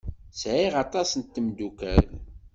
Sɛiɣ 0.39 0.73
aṭas 0.83 1.09
n 1.15 1.21
tmeddukal. 1.23 2.07